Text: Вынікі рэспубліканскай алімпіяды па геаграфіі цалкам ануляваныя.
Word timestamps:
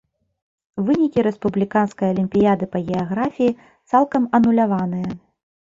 Вынікі 0.87 1.23
рэспубліканскай 1.27 2.07
алімпіяды 2.13 2.65
па 2.77 2.81
геаграфіі 2.87 3.55
цалкам 3.93 4.27
ануляваныя. 4.39 5.09